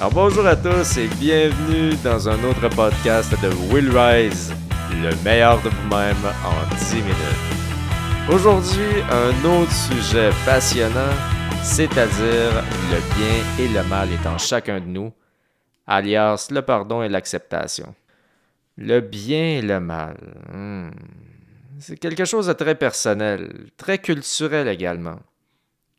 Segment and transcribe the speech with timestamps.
[0.00, 4.50] Alors bonjour à tous et bienvenue dans un autre podcast de Will Rise,
[4.92, 8.30] le meilleur de vous-même en 10 minutes.
[8.32, 11.12] Aujourd'hui, un autre sujet passionnant,
[11.62, 15.12] c'est-à-dire le bien et le mal étant chacun de nous,
[15.86, 17.94] alias le pardon et l'acceptation.
[18.78, 20.16] Le bien et le mal.
[20.50, 20.92] hmm,
[21.78, 25.18] C'est quelque chose de très personnel, très culturel également.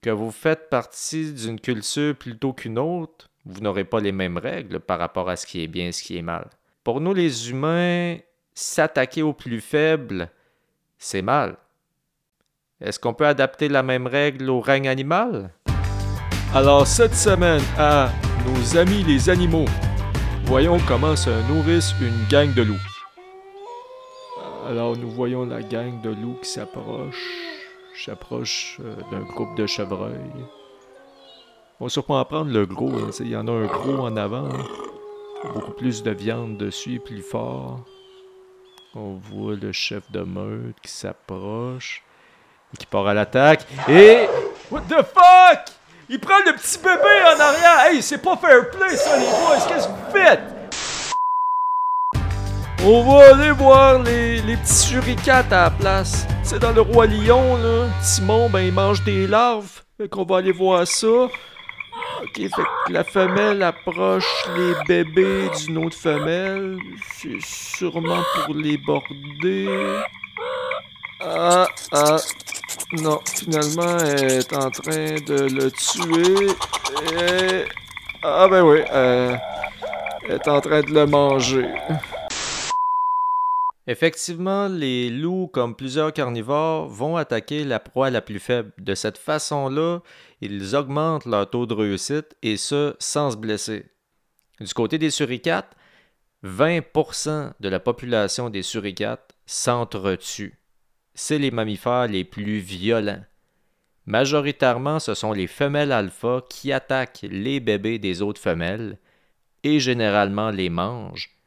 [0.00, 4.80] Que vous faites partie d'une culture plutôt qu'une autre, vous n'aurez pas les mêmes règles
[4.80, 6.48] par rapport à ce qui est bien et ce qui est mal.
[6.84, 8.16] Pour nous les humains,
[8.54, 10.30] s'attaquer aux plus faibles,
[10.98, 11.56] c'est mal.
[12.80, 15.50] Est-ce qu'on peut adapter la même règle au règne animal?
[16.54, 18.10] Alors cette semaine à
[18.46, 19.66] Nos amis les animaux,
[20.44, 22.86] voyons comment se nourrissent une gang de loups.
[24.66, 27.22] Alors nous voyons la gang de loups qui s'approche,
[27.94, 30.44] s'approche euh, d'un groupe de chevreuils.
[31.82, 34.44] On surprend à prendre le gros, hein, il y en a un gros en avant,
[34.44, 34.64] hein.
[35.54, 37.80] beaucoup plus de viande dessus, plus fort.
[38.94, 42.02] On voit le chef de meute qui s'approche
[42.78, 43.66] qui part à l'attaque.
[43.88, 44.28] Et
[44.70, 45.74] What the fuck?
[46.10, 47.86] Il prend le petit bébé en arrière!
[47.86, 49.66] Hey, c'est pas fair play ça, les boys!
[49.66, 50.40] Qu'est-ce que vous faites?
[52.84, 56.26] On va aller voir les, les petits suricates à la place.
[56.42, 57.86] C'est dans le Roi Lion, là.
[58.02, 59.82] Timon, ben, il mange des larves.
[59.96, 61.28] Fait qu'on va aller voir ça.
[62.22, 66.76] Ok, fait que la femelle approche les bébés d'une autre femelle.
[67.14, 69.68] C'est sûrement pour les border.
[71.20, 72.16] Ah, ah,
[72.92, 76.46] non, finalement, elle est en train de le tuer.
[77.14, 77.64] Et...
[78.22, 79.34] Ah ben oui, euh,
[80.24, 81.68] elle est en train de le manger.
[83.90, 88.70] Effectivement, les loups, comme plusieurs carnivores, vont attaquer la proie la plus faible.
[88.78, 89.98] De cette façon-là,
[90.40, 93.86] ils augmentent leur taux de réussite et ce, sans se blesser.
[94.60, 95.74] Du côté des suricates,
[96.44, 100.60] 20% de la population des suricates s'entretuent.
[101.16, 103.24] C'est les mammifères les plus violents.
[104.06, 108.98] Majoritairement, ce sont les femelles alpha qui attaquent les bébés des autres femelles
[109.64, 111.39] et généralement les mangent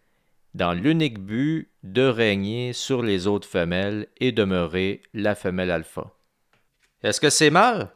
[0.53, 6.11] dans l'unique but de régner sur les autres femelles et demeurer la femelle alpha.
[7.01, 7.91] Est-ce que c'est mal?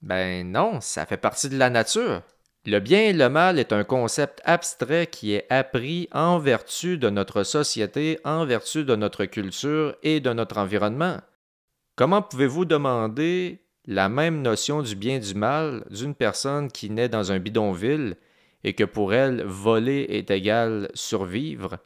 [0.00, 2.22] Ben non, ça fait partie de la nature.
[2.66, 7.10] Le bien et le mal est un concept abstrait qui est appris en vertu de
[7.10, 11.18] notre société, en vertu de notre culture et de notre environnement.
[11.96, 17.10] Comment pouvez-vous demander la même notion du bien et du mal d'une personne qui naît
[17.10, 18.16] dans un bidonville
[18.64, 21.78] et que pour elle, voler est égal survivre,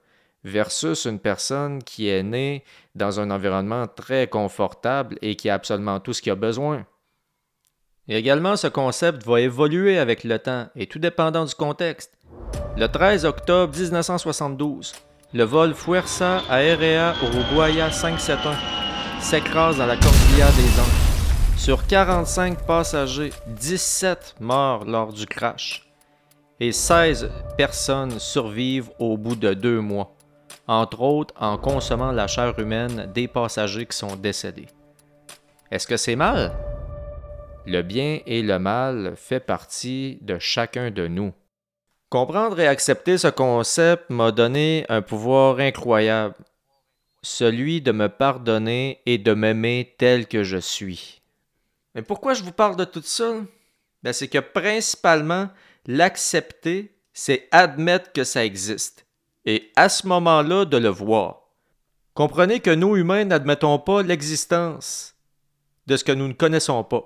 [0.45, 6.01] versus une personne qui est née dans un environnement très confortable et qui a absolument
[6.01, 6.87] tout ce qu'il a besoin.
[8.09, 12.17] Également, ce concept va évoluer avec le temps et tout dépendant du contexte.
[12.77, 14.95] Le 13 octobre 1972,
[15.35, 18.57] le vol Fuerza Aérea Uruguaya 571
[19.21, 21.59] s'écrase dans la cordillère des Andes.
[21.59, 25.88] Sur 45 passagers, 17 morts lors du crash
[26.61, 30.15] et 16 personnes survivent au bout de deux mois,
[30.67, 34.67] entre autres en consommant la chair humaine des passagers qui sont décédés.
[35.71, 36.53] Est-ce que c'est mal?
[37.67, 41.33] Le bien et le mal fait partie de chacun de nous.
[42.09, 46.35] Comprendre et accepter ce concept m'a donné un pouvoir incroyable,
[47.23, 51.21] celui de me pardonner et de m'aimer tel que je suis.
[51.95, 53.35] Mais pourquoi je vous parle de tout ça?
[54.03, 55.49] Ben, c'est que principalement,
[55.91, 59.07] L'accepter, c'est admettre que ça existe.
[59.47, 61.49] Et à ce moment-là, de le voir.
[62.13, 65.17] Comprenez que nous, humains, n'admettons pas l'existence
[65.87, 67.05] de ce que nous ne connaissons pas.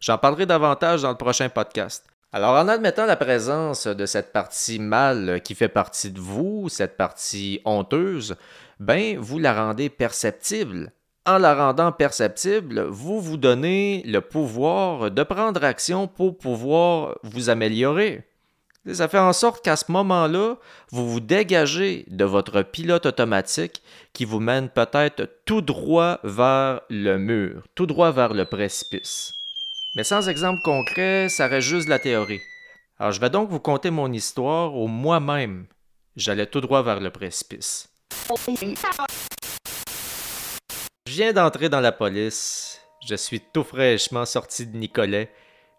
[0.00, 2.06] J'en parlerai davantage dans le prochain podcast.
[2.32, 6.96] Alors, en admettant la présence de cette partie mâle qui fait partie de vous, cette
[6.96, 8.34] partie honteuse,
[8.80, 10.90] ben, vous la rendez perceptible
[11.26, 17.50] en la rendant perceptible, vous vous donnez le pouvoir de prendre action pour pouvoir vous
[17.50, 18.24] améliorer.
[18.92, 20.56] Ça fait en sorte qu'à ce moment-là,
[20.90, 23.82] vous vous dégagez de votre pilote automatique
[24.12, 29.32] qui vous mène peut-être tout droit vers le mur, tout droit vers le précipice.
[29.96, 32.42] Mais sans exemple concret, ça reste juste la théorie.
[32.98, 35.66] Alors je vais donc vous conter mon histoire où moi-même,
[36.16, 37.88] j'allais tout droit vers le précipice.
[41.16, 42.80] Viens d'entrer dans la police.
[43.06, 45.30] Je suis tout fraîchement sorti de Nicolet.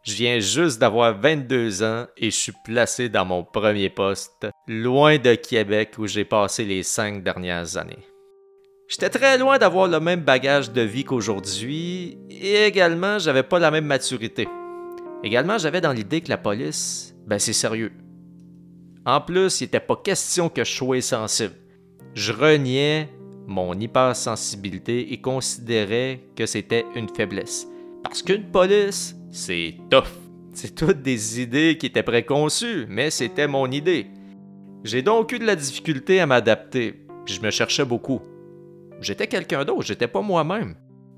[0.01, 5.17] Je viens juste d'avoir 22 ans et je suis placé dans mon premier poste, loin
[5.17, 8.07] de Québec où j'ai passé les cinq dernières années.
[8.87, 13.71] J'étais très loin d'avoir le même bagage de vie qu'aujourd'hui et également j'avais pas la
[13.71, 14.47] même maturité.
[15.21, 17.91] Également, j'avais dans l'idée que la police, ben c'est sérieux.
[19.05, 21.55] En plus, il n'était pas question que je sois sensible.
[22.13, 23.09] Je reniais
[23.47, 27.67] mon hypersensibilité et considérais que c'était une faiblesse.
[28.03, 30.07] Parce qu'une police, c'est tough.
[30.53, 34.07] C'est toutes des idées qui étaient préconçues, mais c'était mon idée.
[34.83, 38.21] J'ai donc eu de la difficulté à m'adapter, je me cherchais beaucoup.
[39.01, 40.75] J'étais quelqu'un d'autre, j'étais pas moi-même.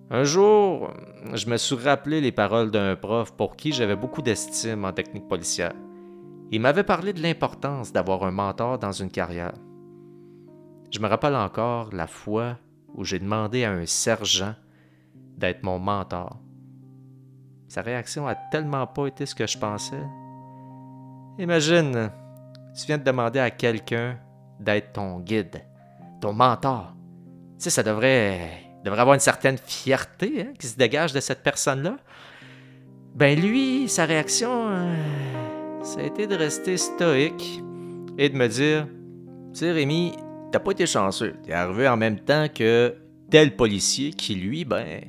[0.09, 0.94] Un jour,
[1.33, 5.27] je me suis rappelé les paroles d'un prof pour qui j'avais beaucoup d'estime en technique
[5.27, 5.74] policière.
[6.50, 9.53] Il m'avait parlé de l'importance d'avoir un mentor dans une carrière.
[10.92, 12.57] Je me rappelle encore la fois
[12.95, 14.56] où j'ai demandé à un sergent
[15.38, 16.39] d'être mon mentor.
[17.68, 20.04] Sa réaction a tellement pas été ce que je pensais.
[21.38, 22.12] Imagine,
[22.75, 24.18] tu viens de demander à quelqu'un
[24.60, 25.62] d'être ton guide,
[26.22, 26.94] ton mentor.
[27.57, 31.44] Tu sais, ça devrait devrait avoir une certaine fierté hein, qui se dégage de cette
[31.44, 31.98] personne-là.
[33.16, 34.95] Ben lui, sa réaction, euh,
[35.84, 37.62] ça a été de rester stoïque
[38.18, 38.88] et de me dire,
[39.54, 40.13] tu sais Rémi,
[40.51, 41.35] t'as pas été chanceux.
[41.44, 42.95] T'es arrivé en même temps que
[43.29, 45.01] tel policier qui, lui, ben,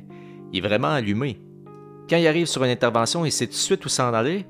[0.53, 1.41] il est vraiment allumé.
[2.09, 4.47] Quand il arrive sur une intervention, il sait tout de suite où s'en aller.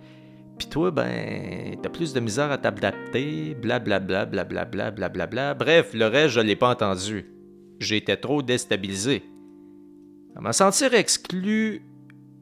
[0.59, 5.55] Puis toi, ben, t'as plus de misère à t'adapter, blablabla, blablabla, blablabla.
[5.55, 7.27] Bref, le reste, je l'ai pas entendu
[7.79, 9.23] j'étais trop déstabilisé.
[10.37, 11.83] À me sentir exclu,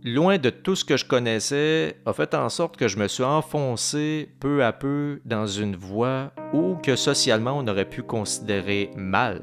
[0.04, 3.24] loin de tout ce que je connaissais, a fait en sorte que je me suis
[3.24, 9.42] enfoncé peu à peu dans une voie où que socialement on aurait pu considérer mal.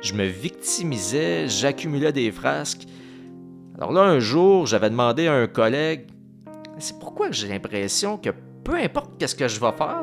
[0.00, 2.86] Je me victimisais, j'accumulais des frasques.
[3.76, 6.06] Alors là, un jour, j'avais demandé à un collègue
[6.78, 8.30] C'est pourquoi j'ai l'impression que
[8.64, 10.02] peu importe qu'est-ce que je vais faire,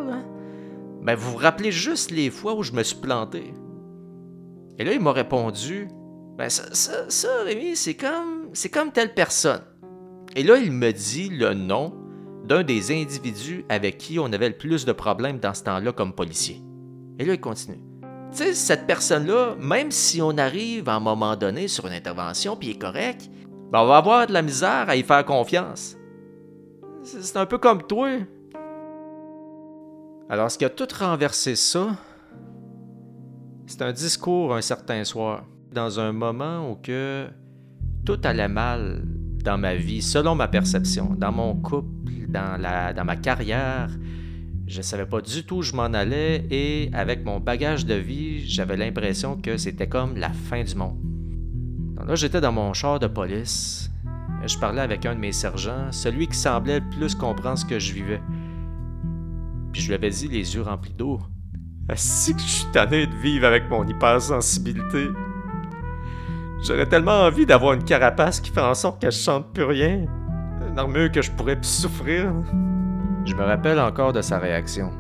[1.01, 3.53] ben vous vous rappelez juste les fois où je me suis planté.
[4.77, 5.87] Et là, il m'a répondu
[6.37, 6.63] Ben, ça,
[7.09, 9.61] ça, Rémi, c'est comme, c'est comme telle personne.
[10.35, 11.93] Et là, il me dit le nom
[12.45, 16.13] d'un des individus avec qui on avait le plus de problèmes dans ce temps-là comme
[16.13, 16.61] policier.
[17.19, 17.79] Et là, il continue.
[18.31, 22.55] Tu sais, cette personne-là, même si on arrive à un moment donné sur une intervention
[22.55, 23.29] puis il est correct,
[23.71, 25.97] ben on va avoir de la misère à y faire confiance.
[27.03, 28.09] C'est un peu comme toi.
[30.29, 31.97] Alors, ce qui a tout renversé ça,
[33.65, 37.27] c'est un discours un certain soir, dans un moment où que
[38.05, 39.03] tout allait mal
[39.43, 43.89] dans ma vie, selon ma perception, dans mon couple, dans, la, dans ma carrière.
[44.67, 48.47] Je savais pas du tout où je m'en allais et avec mon bagage de vie,
[48.47, 50.97] j'avais l'impression que c'était comme la fin du monde.
[51.97, 53.91] Donc là, j'étais dans mon char de police.
[54.45, 57.79] Je parlais avec un de mes sergents, celui qui semblait le plus comprendre ce que
[57.79, 58.21] je vivais.
[59.73, 61.19] Puis je lui avais dit les yeux remplis d'eau.
[61.95, 65.09] Si que je suis tanné de vivre avec mon hypersensibilité.
[66.63, 70.05] J'aurais tellement envie d'avoir une carapace qui fait en sorte que je chante plus rien.
[70.67, 72.31] Une que je pourrais plus souffrir.
[73.25, 74.91] Je me rappelle encore de sa réaction.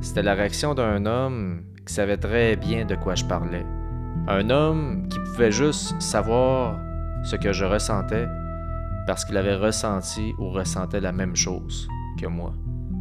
[0.00, 3.64] C'était la réaction d'un homme qui savait très bien de quoi je parlais.
[4.26, 6.76] Un homme qui pouvait juste savoir
[7.24, 8.26] ce que je ressentais
[9.06, 11.88] parce qu'il avait ressenti ou ressentait la même chose
[12.20, 12.52] que moi.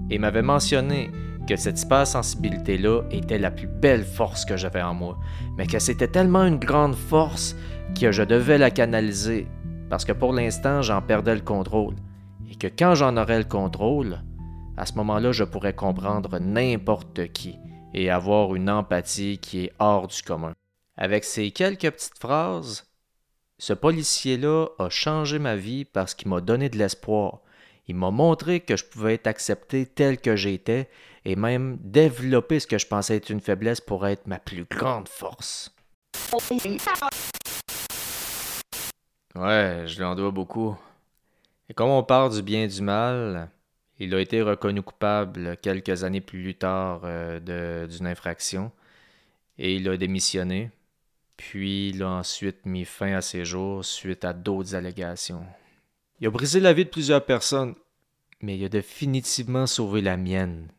[0.10, 1.12] Et m'avait mentionné
[1.48, 5.18] que cette hypersensibilité-là était la plus belle force que j'avais en moi,
[5.58, 7.56] mais que c'était tellement une grande force
[8.00, 9.48] que je devais la canaliser,
[9.90, 11.96] parce que pour l'instant, j'en perdais le contrôle,
[12.52, 14.20] et que quand j'en aurais le contrôle,
[14.76, 17.58] à ce moment-là, je pourrais comprendre n'importe qui
[17.94, 20.54] et avoir une empathie qui est hors du commun.
[20.98, 22.86] Avec ces quelques petites phrases,
[23.58, 27.39] ce policier-là a changé ma vie parce qu'il m'a donné de l'espoir.
[27.88, 30.89] Il m'a montré que je pouvais être accepté tel que j'étais
[31.24, 35.08] et même développer ce que je pensais être une faiblesse pour être ma plus grande
[35.08, 35.74] force.
[39.36, 40.77] Ouais, je lui en dois beaucoup.
[41.70, 43.50] Et comme on parle du bien et du mal,
[44.00, 48.72] il a été reconnu coupable quelques années plus tard euh, d'une infraction
[49.58, 50.72] et il a démissionné.
[51.36, 55.46] Puis il a ensuite mis fin à ses jours suite à d'autres allégations.
[56.19, 57.75] Il a brisé la vie de plusieurs personnes,
[58.41, 60.69] mais il a définitivement sauvé la mienne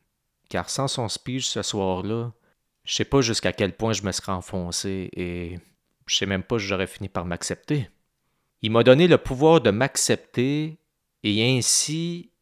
[0.49, 2.33] car sans son speech ce soir-là,
[2.85, 5.59] je sais pas jusqu'à quel point je me serais enfoncé et
[6.07, 7.89] je sais même pas si j'aurais fini par m'accepter.
[8.63, 10.79] Il m'a donné le pouvoir de m'accepter
[11.23, 12.33] et ainsi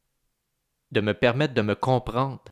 [0.93, 2.45] de me permettre de me comprendre.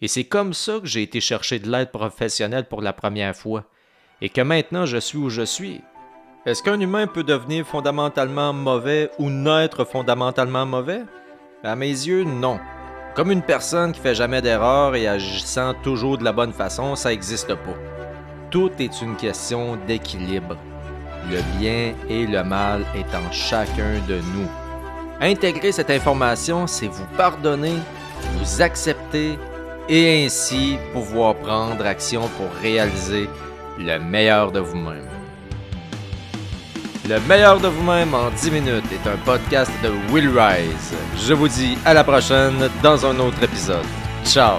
[0.00, 3.70] Et c'est comme ça que j'ai été chercher de l'aide professionnelle pour la première fois
[4.20, 5.80] et que maintenant je suis où je suis.
[6.44, 11.02] Est-ce qu'un humain peut devenir fondamentalement mauvais ou naître fondamentalement mauvais?
[11.62, 12.58] À mes yeux, non.
[13.14, 17.10] Comme une personne qui fait jamais d'erreur et agissant toujours de la bonne façon, ça
[17.10, 17.76] n'existe pas.
[18.50, 20.56] Tout est une question d'équilibre.
[21.30, 24.48] Le bien et le mal est en chacun de nous.
[25.20, 27.76] Intégrer cette information, c'est vous pardonner
[28.38, 29.38] vous accepter
[29.88, 33.28] et ainsi pouvoir prendre action pour réaliser
[33.78, 35.21] le meilleur de vous-même.
[37.08, 40.94] Le meilleur de vous-même en 10 minutes est un podcast de Will Rise.
[41.16, 43.84] Je vous dis à la prochaine dans un autre épisode.
[44.24, 44.58] Ciao